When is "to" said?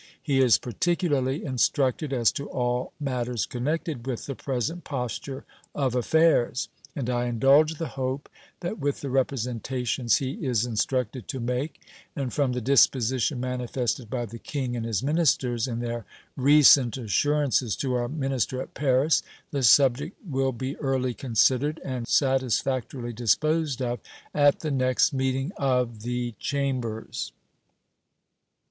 2.31-2.49, 11.27-11.39, 17.75-17.93